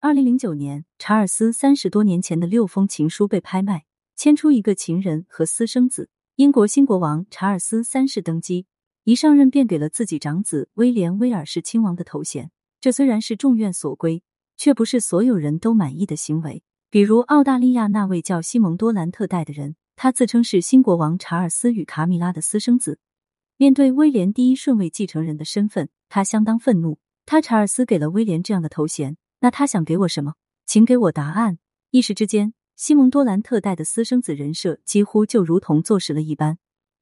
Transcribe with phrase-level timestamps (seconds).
[0.00, 6.08] 二零零九年，查尔斯三十多年前的六封情书被拍卖，牵出一个情人和私生子。
[6.36, 8.66] 英国新国王查尔斯三世登基，
[9.02, 12.52] 一上任便给了自己长子威廉威尔士亲王的头衔。
[12.80, 14.22] 这虽然是众愿所归，
[14.56, 16.62] 却不是所有人都满意的行为。
[16.90, 23.00] 比如澳大利亚那位叫西蒙多兰特戴的人，他自称是新国王查尔斯与卡米拉的私生子。
[23.56, 27.00] 面对威廉第一顺位继承人的身份，他相当愤怒。
[27.26, 30.34] 他查尔斯给了威廉这样的头衔，那他想给我什么？
[30.66, 31.58] 请给我答案！
[31.90, 36.58] 一时之间，西蒙多兰特代的私生子人设几乎就如同坐实了一般，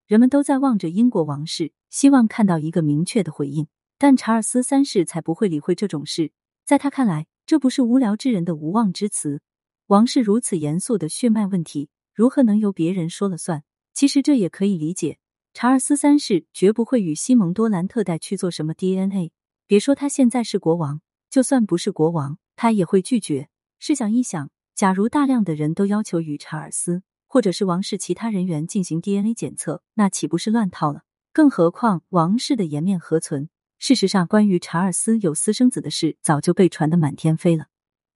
[0.07, 3.67] 人们都在望着英国王室，希望看到一个明确的回应。
[3.99, 6.31] 但查尔斯三世才不会理会这种事，
[6.65, 9.41] 在他看来，这不是无聊之人的无妄之词。
[9.87, 13.65] 王室如此严肃的血脉问题，如何能由别人说了算？
[13.95, 15.19] 其实这也可以理解。
[15.55, 19.33] 查尔斯三世绝不会与西蒙多兰特代去做什么 DNA。
[19.67, 23.49] 别说他现在是国王，就算不是国王，他也会拒绝。
[23.79, 31.03] 试想一想，假如大量的人都要求与查尔斯或者是王室其他人员进行 DNA 检测，那岂不是乱套了？
[31.33, 33.51] 更何况王室的颜面何存？
[33.79, 37.67] 事实上，关于查尔斯有私生子的事早就被传得满天飞了。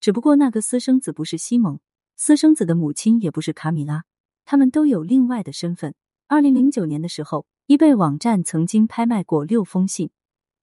[0.00, 1.80] 只不过那个私生子不是西蒙，
[2.16, 4.04] 私生子的母亲也不是卡米拉，
[4.46, 5.94] 他们都有另外的身份。
[6.28, 10.10] 二零零九年的时候，易贝网站曾经拍卖过六封信，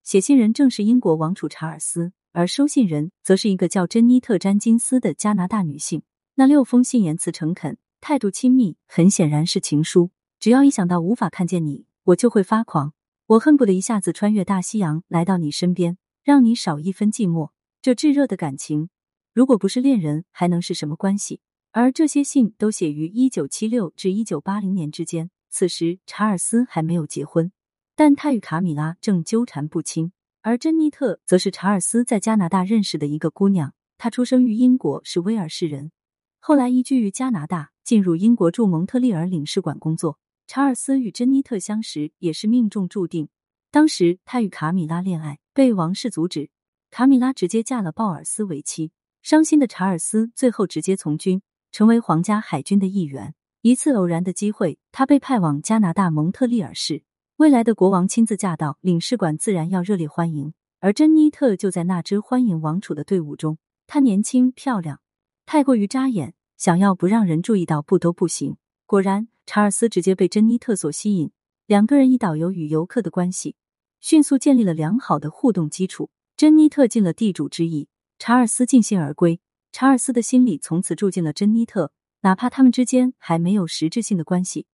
[0.01, 6.03] 写信人正是英国王储查尔斯，而收信人则是一个叫珍妮特·詹金斯的加拿大女性。
[6.35, 10.11] 那六封信言辞诚恳，态度亲密，很显然是情书。
[10.39, 12.93] 只要一想到无法看见你，我就会发狂，
[13.25, 17.49] 我恨不得一下子穿越大西洋来到你身边，让你少一分寂寞。
[17.81, 18.91] 这炙热的感情，
[19.33, 21.41] 如果不是恋人，还能是什么关系？
[21.71, 25.31] 而这些信都写于一九七六至一九八零年之间。
[25.49, 27.51] 此时，查尔斯还没有结婚，
[27.95, 30.11] 但他与卡米拉正纠缠不清。
[30.47, 35.91] 而珍妮特则是查尔斯在加拿大认识的一个姑娘，她出生于英国，是威尔士人，
[36.39, 40.19] 后来移居于加拿大，进入英国驻蒙特利尔领事馆工作。
[40.47, 43.27] 查尔斯与珍妮特相识也是命中注定。
[43.71, 46.49] 当时他与卡米拉恋爱，被王室阻止，
[46.91, 48.93] 卡米拉直接嫁了鲍尔斯为妻。
[49.21, 51.41] 伤心的查尔斯最后直接从军，
[51.73, 53.35] 成为皇家海军的一员。
[53.63, 57.03] 一次偶然的机会，他被派往加拿大蒙特利尔市，
[57.37, 60.55] 未来的国王亲自驾到，领事馆自然要热烈欢迎。
[60.79, 63.59] 而珍妮特就在那支欢迎王储的队伍中。
[63.85, 65.01] 她年轻漂亮，
[65.45, 68.57] 太过于扎眼，想要不让人注意到不都不行。
[68.87, 71.29] 果然，查尔斯直接被珍妮特所吸引，
[71.67, 73.55] 两个人以导游与游客的关系，
[74.01, 76.09] 迅速建立了良好的互动基础。
[76.35, 77.87] 珍妮特尽了地主之谊，
[78.17, 79.39] 查尔斯尽兴而归。
[79.71, 81.91] 查尔斯的心里从此住进了珍妮特。
[82.21, 84.65] 哪怕他们之间还没有实质性的关系，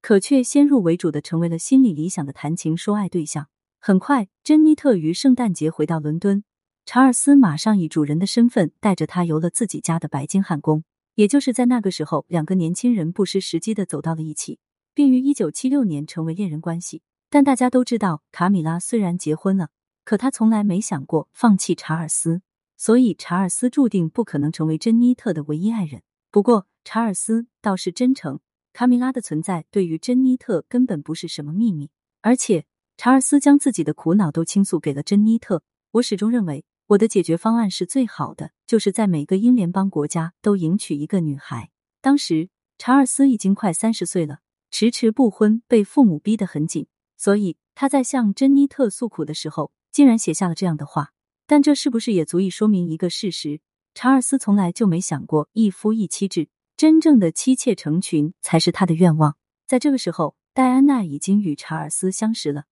[0.00, 3.48] 可却先入为主的成为了心里理想的谈情说爱对象。
[3.78, 6.44] 很快，珍妮特于圣诞节回到伦敦，
[6.84, 10.84] 查尔斯马上以主人的身份带着她游了自己家的白金汉宫。
[11.14, 14.58] 也就是在那个时候，两个年轻人不失时机的走到了一起，
[14.94, 17.02] 并于一九七六年成为恋人关系。
[17.28, 19.68] 但大家都知道，卡米拉虽然结婚了，
[20.04, 22.42] 可她从来没想过放弃查尔斯，
[22.76, 26.02] 所以查尔斯注定不可能成为珍妮特的唯一爱人。
[26.30, 28.40] 不过，查尔斯倒是真诚，
[28.72, 32.64] 卡米拉的存在对于珍妮特根本不是什么秘密，而且
[32.96, 35.62] 查尔斯将自己的苦恼都倾诉给了珍妮特。
[35.92, 41.70] 我始终认为，我的解决方案是最好的，就是在每个英联邦国家都迎娶一个女孩。
[42.00, 42.48] 当时
[42.78, 44.38] 查尔斯已经快三十岁了，
[44.70, 46.86] 迟迟不婚，被父母逼得很紧，
[47.16, 51.12] 所以他在向珍妮特诉苦的时候，竟然写下了这样的话。
[51.46, 53.60] 但这是不是也足以说明一个事实？
[53.92, 56.48] 查尔斯从来就没想过一夫一妻制，
[56.80, 59.36] 真正的妻妾成群才是他的愿望。
[59.66, 62.64] 在这个时候，戴安娜已经与查尔斯相识了，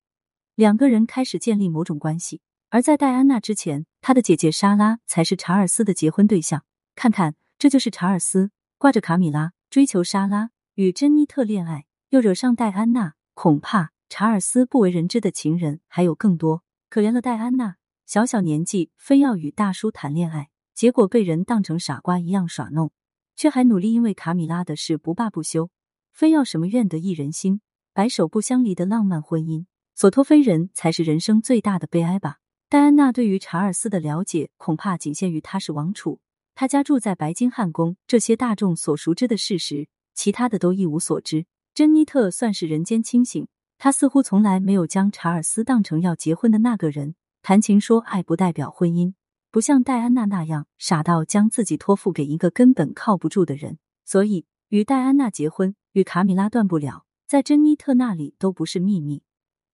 [0.55, 2.41] 两个人开始建立某种关系。
[2.71, 6.65] 而在戴安娜之前，她的姐姐莎拉才是查尔斯的结婚对象。
[6.95, 13.13] 看看，这就是查尔斯挂着卡米拉，追求莎拉，与珍妮特恋爱，又惹上戴安娜。
[13.35, 16.63] 恐怕查尔斯不为人知的情人还有更多。
[16.89, 17.77] 可怜了戴安娜，
[18.07, 20.49] 小小年纪非要与大叔谈恋爱。
[20.75, 22.91] 结果被人当成傻瓜一样耍弄，
[23.39, 25.71] 却还努力因为卡米拉的事不罢不休，
[26.11, 27.61] 非要什么愿得一人心，
[27.95, 32.39] 白首不相离的浪漫婚姻，所托非人才是人生最大的悲哀吧。
[32.69, 36.19] 戴安娜对于查尔斯的了解恐怕仅限于他是王储，
[36.57, 41.47] 他家住在白金汉宫这些大众所熟知的事实，其他的都一无所知。
[41.73, 43.47] 珍妮特算是人间清醒，
[43.79, 49.15] 她似乎从来没有将查尔斯当成要结婚的那个人，谈情说爱不代表婚姻。
[49.51, 59.23] 不像戴安娜那样傻到将自己托付给一个根本靠不住的人，所以与戴安娜结婚，与卡米拉断不了，在珍妮特那里都不是秘密。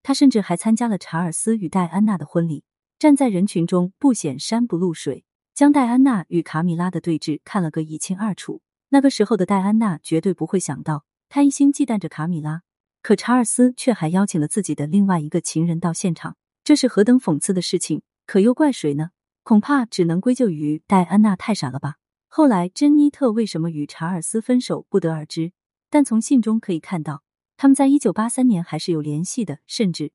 [0.01, 2.63] 他甚至还参加了查尔斯与戴安娜的婚礼，
[2.97, 5.25] 站在人群中不显山不露水。
[5.53, 8.61] 将戴安娜与卡米拉的对峙看了个一清二楚。
[8.89, 12.61] 那个时候的戴安娜绝对不会想到，她一心忌惮着卡米拉，
[13.01, 18.01] 可查尔斯却还邀请了自己的另外一个情人到现场，这是何等讽刺的事情！
[18.25, 19.11] 可又怪谁呢？
[19.45, 21.97] 恐怕只能归咎于戴安娜太傻了吧。
[22.25, 25.51] 后来，珍妮特为什么与查尔斯分手，不得而知。
[25.91, 27.21] 但从信中可以看到，
[27.55, 30.11] 他们在一九八三年还是有联系的，甚至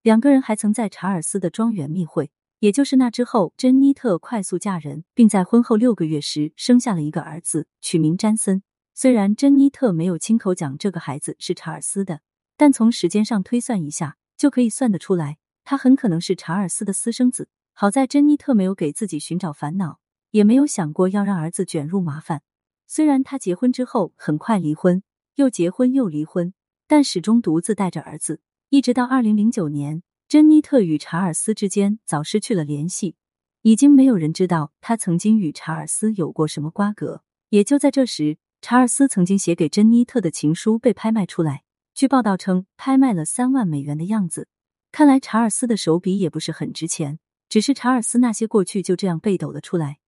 [0.00, 2.30] 两个人还曾在查尔斯的庄园密会。
[2.60, 8.62] 也就是那之后，珍妮特快速嫁人，并在婚后六个月时生下了一个儿子，取名詹森。
[8.94, 12.22] 虽然珍妮特没有亲口讲这个孩子是查尔斯的，
[12.56, 17.50] 但从时间上推算一下，就可以算得出来，他很可能是查尔斯的私生子。
[17.80, 20.00] 好在珍妮特没有给自己寻找烦恼。
[20.32, 22.42] 也没有想过要让儿子卷入麻烦。
[22.86, 25.02] 虽然他结婚之后很快离婚，
[25.36, 26.52] 又结婚又离婚，
[26.86, 33.16] 但始终独自带着儿子，一直到二零零九年，珍妮特与查尔斯之间早失去了联系，
[33.62, 37.22] 已经没有人知道他曾经与查尔斯有过什么瓜葛。
[37.48, 41.62] 也就在这时，查尔斯曾经写给珍妮特的情书被拍卖出来，
[41.94, 44.48] 据报道称拍卖了三万美元的样子。
[44.92, 47.18] 看来查尔斯的手笔也不是很值钱，
[47.50, 49.98] 只是查尔斯那些过去就这样被抖了出来。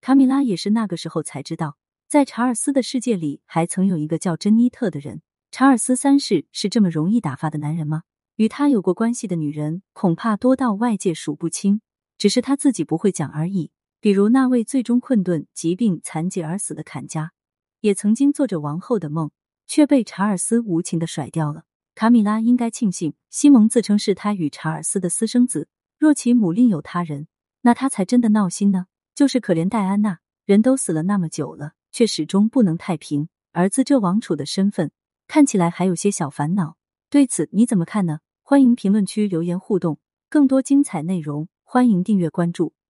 [0.00, 1.76] 卡米拉也是那个时候才知道，
[2.08, 5.20] 在查尔斯的世界里，还曾有一个叫珍妮特的人。
[5.50, 8.04] 查尔斯三世是这么容易打发的男人吗？
[8.36, 11.80] 与他有过关系的女人，恐怕多到外界数不清，
[12.16, 13.72] 只是他自己不会讲而已。
[14.00, 17.32] 比如那位最终困顿、疾病残疾而死的坎家，
[17.80, 19.32] 也曾经做着王后的梦，
[19.66, 21.64] 却被查尔斯无情的甩掉了。
[21.96, 25.68] 卡米拉应该庆幸，西蒙自称是他与查尔斯的私生子。
[26.02, 27.28] 若其母另有他人，
[27.60, 28.86] 那他才真的闹心呢。
[29.14, 33.28] 就是可怜戴安娜，人都死了那么久了，却始终不能太平。
[33.52, 34.90] 儿子这王储的身份，
[35.28, 36.76] 看起来还有些小烦恼。
[37.08, 38.18] 对此你怎么看呢？
[38.42, 40.00] 欢迎评论区留言互动。
[40.28, 42.72] 更多精彩内容，欢迎订阅关注。